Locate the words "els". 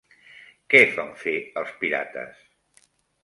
1.63-1.75